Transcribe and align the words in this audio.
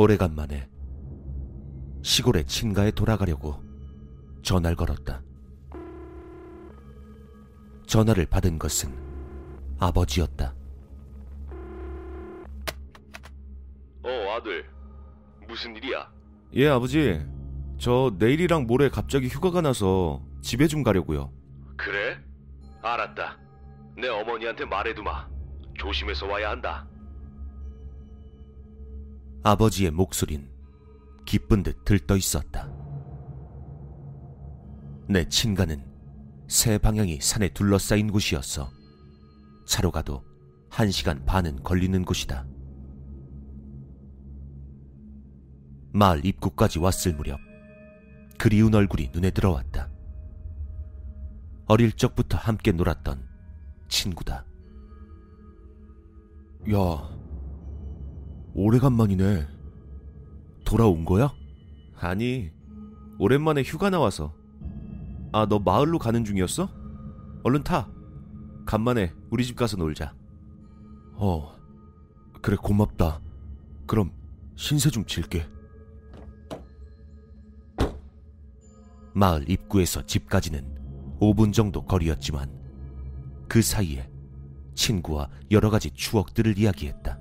오래간만에 0.00 0.68
시골의 2.02 2.44
친가에 2.44 2.92
돌아가려고 2.92 3.60
전화를 4.44 4.76
걸었다. 4.76 5.24
전화를 7.88 8.26
받은 8.26 8.60
것은 8.60 8.94
아버지였다. 9.80 10.54
어, 14.04 14.08
아들. 14.36 14.64
무슨 15.48 15.74
일이야? 15.74 16.08
예, 16.54 16.68
아버지. 16.68 17.20
저 17.76 18.14
내일이랑 18.20 18.68
모레 18.68 18.90
갑자기 18.90 19.26
휴가가 19.26 19.60
나서 19.60 20.22
집에 20.42 20.68
좀 20.68 20.84
가려고요. 20.84 21.32
그래? 21.76 22.22
알았다. 22.82 23.36
내 23.96 24.06
어머니한테 24.06 24.64
말해두마. 24.64 25.28
조심해서 25.76 26.28
와야 26.28 26.50
한다. 26.50 26.86
아버지의 29.42 29.90
목소린 29.90 30.50
기쁜 31.24 31.62
듯 31.62 31.84
들떠 31.84 32.16
있었다. 32.16 32.70
내 35.08 35.28
친가는 35.28 35.84
새 36.48 36.78
방향이 36.78 37.20
산에 37.20 37.48
둘러싸인 37.50 38.10
곳이었어. 38.10 38.70
차로 39.66 39.90
가도 39.90 40.24
한 40.70 40.90
시간 40.90 41.24
반은 41.24 41.62
걸리는 41.62 42.04
곳이다. 42.04 42.46
마을 45.92 46.24
입구까지 46.24 46.78
왔을 46.78 47.14
무렵 47.14 47.38
그리운 48.38 48.74
얼굴이 48.74 49.10
눈에 49.12 49.30
들어왔다. 49.30 49.90
어릴 51.66 51.92
적부터 51.92 52.38
함께 52.38 52.72
놀았던 52.72 53.26
친구다. 53.88 54.44
야, 56.72 57.17
오래간만이네. 58.58 59.46
돌아온 60.64 61.04
거야? 61.04 61.32
아니, 61.96 62.50
오랜만에 63.20 63.62
휴가 63.62 63.88
나와서. 63.88 64.34
아, 65.30 65.46
너 65.46 65.60
마을로 65.60 66.00
가는 66.00 66.24
중이었어? 66.24 66.68
얼른 67.44 67.62
타. 67.62 67.88
간만에 68.66 69.12
우리 69.30 69.46
집 69.46 69.54
가서 69.54 69.76
놀자. 69.76 70.12
어, 71.14 71.54
그래, 72.42 72.56
고맙다. 72.60 73.20
그럼 73.86 74.10
신세 74.56 74.90
좀 74.90 75.04
질게. 75.04 75.46
마을 79.14 79.48
입구에서 79.48 80.04
집까지는 80.04 81.16
5분 81.20 81.52
정도 81.52 81.84
거리였지만 81.84 82.50
그 83.48 83.62
사이에 83.62 84.10
친구와 84.74 85.28
여러 85.52 85.70
가지 85.70 85.92
추억들을 85.92 86.58
이야기했다. 86.58 87.17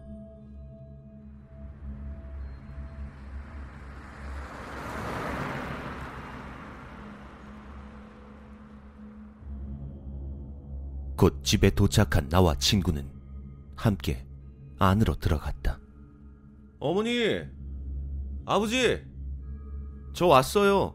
곧 11.17 11.43
집에 11.43 11.71
도착한 11.71 12.29
나와 12.29 12.53
친구는 12.53 13.09
함께 13.75 14.23
안으로 14.77 15.15
들어갔다. 15.15 15.79
어머니, 16.79 17.41
아버지, 18.45 19.03
저 20.13 20.27
왔어요. 20.27 20.93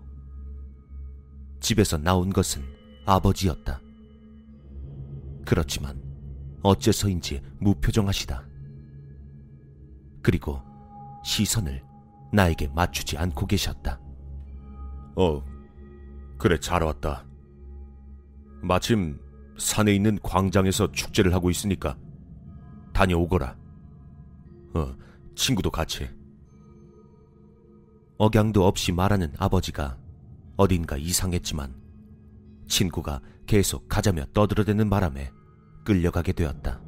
집에서 1.58 1.98
나온 1.98 2.30
것은 2.32 2.62
아버지였다. 3.04 3.80
그렇지만 5.44 6.00
어째서인지 6.62 7.42
무표정하시다. 7.58 8.46
그리고 10.22 10.62
시선을 11.24 11.82
나에게 12.32 12.68
맞추지 12.68 13.18
않고 13.18 13.46
계셨다. 13.46 14.00
어, 15.16 15.42
그래, 16.38 16.58
잘 16.60 16.84
왔다. 16.84 17.26
마침 18.62 19.18
산에 19.58 19.94
있는 19.94 20.18
광장에서 20.22 20.90
축제를 20.92 21.34
하고 21.34 21.50
있으니까 21.50 21.96
다녀오거라. 22.92 23.56
어, 24.74 24.94
친구도 25.34 25.70
같이. 25.70 26.08
억양도 28.18 28.66
없이 28.66 28.92
말하는 28.92 29.32
아버지가 29.38 29.98
어딘가 30.56 30.96
이상했지만 30.96 31.74
친구가 32.68 33.20
계속 33.46 33.88
가자며 33.88 34.24
떠들어대는 34.32 34.88
바람에 34.88 35.30
끌려가게 35.84 36.32
되었다. 36.32 36.80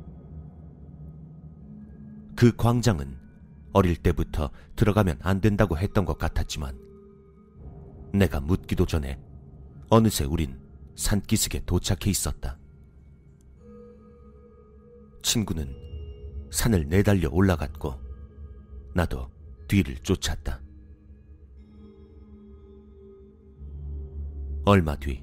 그 2.36 2.54
광장은 2.56 3.19
어릴 3.72 3.96
때부터 3.96 4.50
들어가면 4.76 5.19
안 5.22 5.41
된다고 5.41 5.76
했던 5.76 6.04
것 6.04 6.19
같았지만 6.19 6.78
내가 8.12 8.41
묻기도 8.41 8.86
전에 8.86 9.20
어느새 9.91 10.25
우린 10.25 10.56
산기슭에 10.97 11.65
도착해 11.66 12.10
있었다. 12.10 12.59
친구는 15.22 15.75
산을 16.50 16.88
내달려 16.88 17.28
올라갔고 17.31 17.94
나도 18.94 19.31
뒤를 19.66 19.97
쫓았다. 19.97 20.60
얼마 24.66 24.97
뒤 24.97 25.22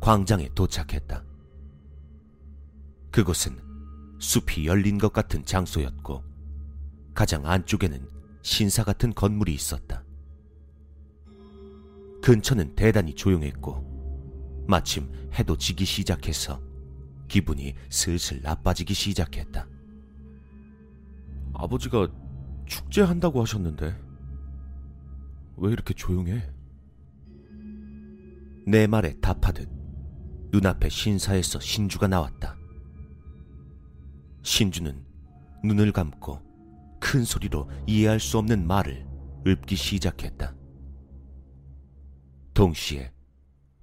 광장에 0.00 0.48
도착했다. 0.54 1.24
그곳은 3.10 3.60
숲이 4.18 4.66
열린 4.66 4.98
것 4.98 5.12
같은 5.12 5.44
장소였고 5.44 6.22
가장 7.14 7.46
안쪽에는 7.46 8.08
신사 8.42 8.84
같은 8.84 9.12
건물이 9.12 9.52
있었다. 9.52 10.04
근처는 12.22 12.74
대단히 12.74 13.14
조용했고 13.14 13.91
마침 14.72 15.06
해도 15.34 15.54
지기 15.58 15.84
시작해서 15.84 16.58
기분이 17.28 17.74
슬슬 17.90 18.40
나빠지기 18.40 18.94
시작했다. 18.94 19.68
아버지가 21.52 22.08
축제한다고 22.64 23.42
하셨는데 23.42 23.94
왜 25.58 25.72
이렇게 25.72 25.92
조용해? 25.92 26.50
내 28.66 28.86
말에 28.86 29.12
답하듯 29.20 29.68
눈앞에 30.52 30.88
신사에서 30.88 31.60
신주가 31.60 32.08
나왔다. 32.08 32.56
신주는 34.40 35.04
눈을 35.64 35.92
감고 35.92 36.40
큰 36.98 37.24
소리로 37.24 37.68
이해할 37.86 38.18
수 38.18 38.38
없는 38.38 38.66
말을 38.66 39.06
읊기 39.46 39.76
시작했다. 39.76 40.54
동시에 42.54 43.12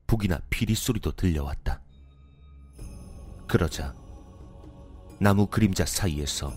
북이나 0.09 0.40
피리 0.50 0.74
소리도 0.74 1.12
들려왔다. 1.12 1.80
그러자 3.47 3.94
나무 5.20 5.46
그림자 5.46 5.86
사이에서 5.86 6.52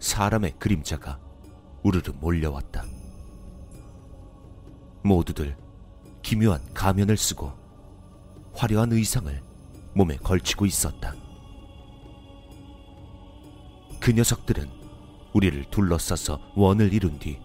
사람의 0.00 0.58
그림자가 0.58 1.20
우르르 1.84 2.10
몰려왔다. 2.18 2.84
모두들 5.04 5.56
기묘한 6.22 6.74
가면을 6.74 7.16
쓰고 7.16 7.52
화려한 8.54 8.90
의상을 8.90 9.40
몸에 9.94 10.16
걸치고 10.16 10.66
있었다. 10.66 11.14
그 14.00 14.10
녀석들은 14.10 14.68
우리를 15.32 15.70
둘러싸서 15.70 16.40
원을 16.56 16.92
이룬 16.92 17.20
뒤 17.20 17.38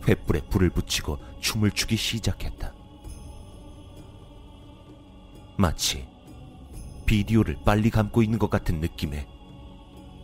횃불에 0.00 0.50
불을 0.50 0.70
붙이고 0.70 1.18
춤을 1.38 1.70
추기 1.70 1.94
시작했다. 1.94 2.79
마치 5.60 6.08
비디오를 7.06 7.58
빨리 7.64 7.90
감고 7.90 8.22
있는 8.22 8.38
것 8.38 8.48
같은 8.48 8.80
느낌의 8.80 9.26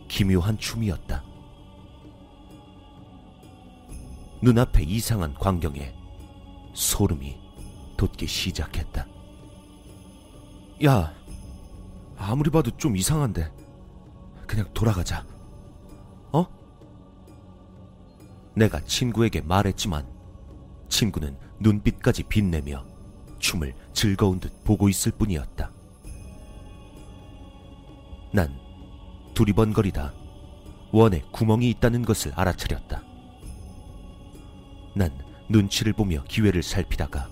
기묘한 0.07 0.57
춤이었다. 0.57 1.23
눈앞에 4.41 4.83
이상한 4.83 5.33
광경에 5.35 5.93
소름이 6.73 7.37
돋기 7.97 8.25
시작했다. 8.25 9.07
야, 10.85 11.13
아무리 12.17 12.49
봐도 12.49 12.71
좀 12.77 12.95
이상한데. 12.95 13.51
그냥 14.47 14.71
돌아가자. 14.73 15.25
어? 16.31 16.45
내가 18.55 18.79
친구에게 18.81 19.41
말했지만 19.41 20.07
친구는 20.87 21.37
눈빛까지 21.59 22.23
빛내며 22.23 22.96
춤을 23.39 23.73
즐거운 23.93 24.39
듯 24.39 24.63
보고 24.63 24.89
있을 24.89 25.11
뿐이었다. 25.11 25.71
난 28.33 28.57
두리번거리다 29.33 30.13
원에 30.91 31.21
구멍이 31.31 31.69
있다는 31.69 32.03
것을 32.03 32.33
알아차렸다. 32.33 33.03
난 34.95 35.11
눈치를 35.49 35.93
보며 35.93 36.23
기회를 36.23 36.63
살피다가 36.63 37.29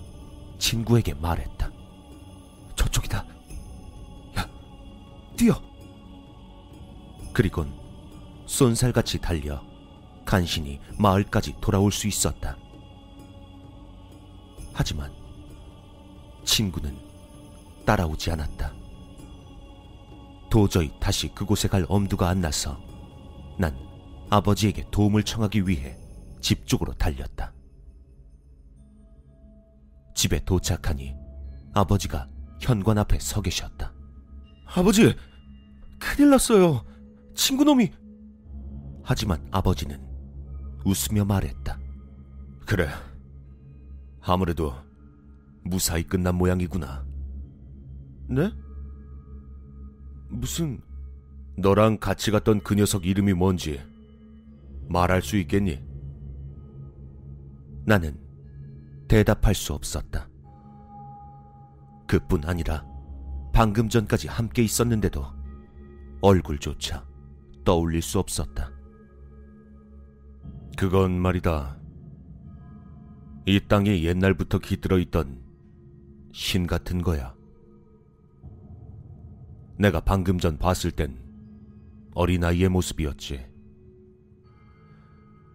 친구에게 0.58 1.14
말했다. 1.14 1.70
저쪽이다. 2.76 3.24
야, 4.38 4.48
뛰어! 5.36 5.60
그리곤 7.32 7.74
쏜살같이 8.46 9.20
달려 9.20 9.62
간신히 10.24 10.80
마을까지 10.98 11.54
돌아올 11.60 11.92
수 11.92 12.06
있었다. 12.06 12.56
하지만 14.72 15.12
친구는 16.46 16.96
따라오지 17.84 18.30
않았다. 18.30 18.72
도저히 20.50 20.90
다시 20.98 21.28
그곳에 21.28 21.68
갈 21.68 21.84
엄두가 21.88 22.28
안 22.28 22.40
나서 22.40 22.80
난 23.58 23.76
아버지에게 24.30 24.86
도움을 24.90 25.22
청하기 25.22 25.68
위해 25.68 25.98
집 26.40 26.66
쪽으로 26.66 26.94
달렸다. 26.94 27.52
집에 30.14 30.42
도착하니 30.44 31.14
아버지가 31.74 32.28
현관 32.60 32.96
앞에 32.96 33.18
서 33.18 33.42
계셨다. 33.42 33.92
아버지, 34.66 35.14
큰일 36.00 36.30
났어요. 36.30 36.84
친구놈이. 37.34 37.92
하지만 39.02 39.46
아버지는 39.50 40.00
웃으며 40.84 41.24
말했다. 41.24 41.78
그래. 42.64 42.88
아무래도 44.22 44.74
무사히 45.68 46.02
끝난 46.02 46.34
모양이구나. 46.34 47.04
네? 48.28 48.52
무슨 50.28 50.80
너랑 51.56 51.98
같이 51.98 52.30
갔던 52.30 52.60
그 52.62 52.74
녀석 52.74 53.06
이름이 53.06 53.32
뭔지 53.32 53.80
말할 54.88 55.22
수 55.22 55.36
있겠니? 55.36 55.82
나는 57.84 58.18
대답할 59.08 59.54
수 59.54 59.72
없었다. 59.72 60.28
그뿐 62.06 62.44
아니라 62.44 62.84
방금 63.52 63.88
전까지 63.88 64.28
함께 64.28 64.62
있었는데도 64.62 65.24
얼굴조차 66.20 67.06
떠올릴 67.64 68.02
수 68.02 68.18
없었다. 68.18 68.70
그건 70.76 71.12
말이다. 71.12 71.78
이 73.46 73.60
땅에 73.66 74.02
옛날부터 74.02 74.58
깃들어 74.58 74.98
있던 74.98 75.45
신 76.36 76.66
같은 76.66 77.00
거야. 77.00 77.34
내가 79.78 80.00
방금 80.00 80.38
전 80.38 80.58
봤을 80.58 80.90
땐 80.90 81.18
어린아이의 82.12 82.68
모습이었지. 82.68 83.46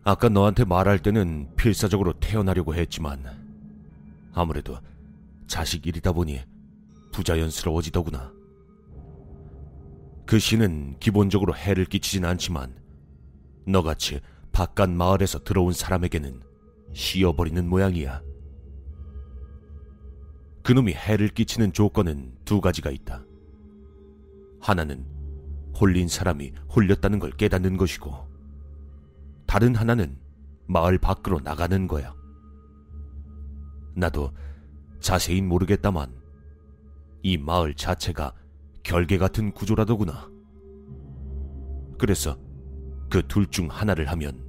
아까 0.03 0.27
너한테 0.27 0.65
말할 0.65 0.97
때는 0.97 1.55
필사적으로 1.55 2.13
태어나려고 2.13 2.73
했지만 2.73 3.23
아무래도 4.33 4.79
자식 5.45 5.85
일이다 5.85 6.13
보니 6.13 6.41
부자연스러워지더구나. 7.11 8.33
그 10.25 10.39
신은 10.39 10.97
기본적으로 10.99 11.55
해를 11.55 11.85
끼치진 11.85 12.25
않지만 12.25 12.75
너같이 13.67 14.19
바깥 14.51 14.89
마을에서 14.89 15.43
들어온 15.43 15.73
사람에게는 15.73 16.41
쉬어버리는 16.91 17.69
모양이야. 17.69 18.30
그놈이 20.63 20.93
해를 20.93 21.27
끼치는 21.29 21.73
조건은 21.73 22.33
두 22.45 22.61
가지가 22.61 22.91
있다. 22.91 23.23
하나는 24.59 25.05
홀린 25.79 26.07
사람이 26.07 26.53
홀렸다는 26.75 27.19
걸 27.19 27.31
깨닫는 27.31 27.77
것이고, 27.77 28.13
다른 29.47 29.75
하나는 29.75 30.17
마을 30.67 30.97
밖으로 30.97 31.39
나가는 31.39 31.87
거야. 31.87 32.13
나도 33.95 34.31
자세히 34.99 35.41
모르겠다만, 35.41 36.13
이 37.23 37.37
마을 37.37 37.73
자체가 37.73 38.33
결계 38.83 39.17
같은 39.17 39.51
구조라더구나. 39.51 40.29
그래서 41.97 42.37
그 43.09 43.21
둘 43.27 43.45
중 43.47 43.67
하나를 43.67 44.09
하면 44.09 44.43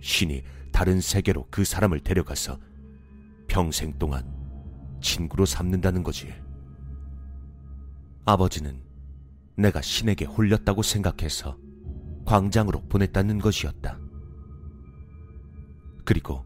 신이 0.00 0.42
다른 0.72 1.00
세계로 1.00 1.46
그 1.50 1.64
사람을 1.64 2.00
데려가서 2.00 2.58
평생 3.48 3.98
동안 3.98 4.24
친구로 5.00 5.46
삼는다는 5.46 6.02
거지. 6.02 6.32
아버지는 8.24 8.82
내가 9.56 9.80
신에게 9.80 10.24
홀렸다고 10.24 10.82
생각해서 10.82 11.56
광장으로 12.24 12.82
보냈다는 12.88 13.38
것이었다. 13.38 13.98
그리고 16.04 16.44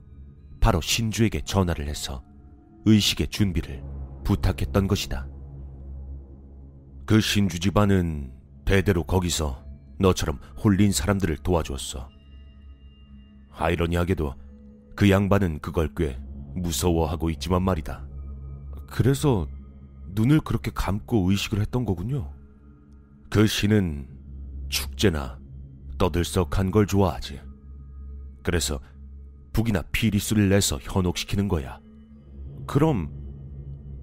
바로 0.60 0.80
신주에게 0.80 1.42
전화를 1.42 1.86
해서 1.88 2.22
의식의 2.84 3.28
준비를 3.28 3.82
부탁했던 4.24 4.88
것이다. 4.88 5.26
그 7.06 7.20
신주 7.20 7.58
집안은 7.58 8.32
대대로 8.64 9.04
거기서 9.04 9.64
너처럼 9.98 10.38
홀린 10.62 10.92
사람들을 10.92 11.38
도와줬어. 11.38 12.08
아이러니하게도 13.52 14.34
그 14.96 15.10
양반은 15.10 15.58
그걸 15.60 15.92
꽤 15.96 16.18
무서워하고 16.54 17.30
있지만 17.30 17.62
말이다. 17.62 18.06
그래서 18.90 19.46
눈을 20.14 20.40
그렇게 20.40 20.70
감고 20.74 21.30
의식을 21.30 21.60
했던 21.60 21.84
거군요. 21.84 22.32
그 23.30 23.46
신은 23.46 24.08
축제나 24.68 25.38
떠들썩한 25.98 26.70
걸 26.70 26.86
좋아하지. 26.86 27.40
그래서 28.42 28.80
북이나 29.52 29.82
피리수를 29.92 30.48
내서 30.48 30.78
현혹시키는 30.80 31.48
거야. 31.48 31.80
그럼 32.66 33.10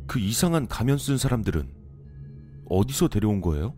그 0.07 0.19
이상한 0.19 0.67
가면 0.67 0.97
쓴 0.97 1.17
사람들은 1.17 1.69
어디서 2.69 3.09
데려온 3.09 3.41
거예요? 3.41 3.75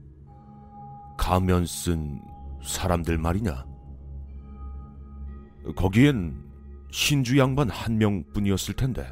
가면 1.18 1.66
쓴 1.66 2.22
사람들 2.64 3.18
말이냐? 3.18 3.66
거기엔 5.76 6.44
신주 6.92 7.38
양반 7.38 7.70
한 7.70 7.98
명뿐이었을 7.98 8.76
텐데. 8.76 9.12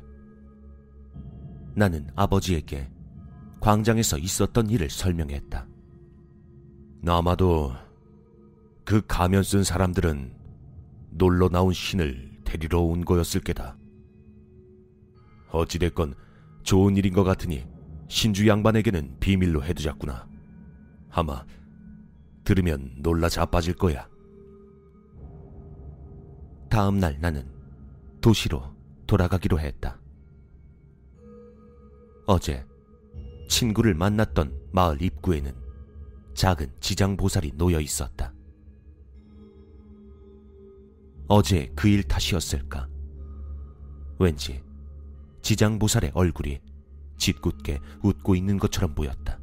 나는 1.78 2.10
아버지에게 2.16 2.90
광장에서 3.60 4.18
있었던 4.18 4.72
일을 4.72 4.90
설명했다. 4.90 5.68
아마도 7.06 7.72
그 8.84 9.06
가면 9.06 9.44
쓴 9.44 9.64
사람들은 9.64 10.34
놀러 11.12 11.50
나온 11.50 11.72
신을 11.72 12.40
데리러 12.44 12.82
온 12.82 13.06
거였을 13.06 13.42
게다. 13.42 13.78
어찌됐건 15.52 16.16
좋은 16.64 16.98
일인 16.98 17.14
것 17.14 17.24
같으니 17.24 17.64
신주 18.08 18.48
양반에게는 18.48 19.18
비밀로 19.20 19.64
해두자꾸나. 19.64 20.28
아마 21.12 21.46
들으면 22.44 22.92
놀라 22.98 23.30
자빠질 23.30 23.76
거야. 23.76 24.10
다음 26.72 26.98
날 26.98 27.20
나는 27.20 27.48
도시로 28.20 28.64
돌아가기로 29.06 29.60
했다. 29.60 30.00
어제 32.28 32.66
친구를 33.48 33.94
만났던 33.94 34.70
마을 34.74 35.02
입구에는 35.02 35.56
작은 36.34 36.74
지장보살이 36.82 37.54
놓여 37.56 37.80
있었다. 37.80 38.34
어제 41.30 41.72
그 41.76 41.88
일 41.88 42.04
탓이었을까? 42.04 42.88
왠지 44.20 44.62
지장보살의 45.42 46.12
얼굴이 46.14 46.60
짓궂게 47.18 47.80
웃고 48.04 48.36
있는 48.36 48.58
것처럼 48.60 48.94
보였다. 48.94 49.40